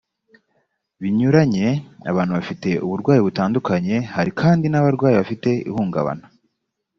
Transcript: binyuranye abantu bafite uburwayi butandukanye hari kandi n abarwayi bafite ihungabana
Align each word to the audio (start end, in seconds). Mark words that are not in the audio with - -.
binyuranye 1.01 1.67
abantu 2.11 2.31
bafite 2.37 2.69
uburwayi 2.85 3.21
butandukanye 3.27 3.95
hari 4.15 4.31
kandi 4.41 4.65
n 4.69 4.75
abarwayi 4.79 5.15
bafite 5.21 5.49
ihungabana 5.69 6.25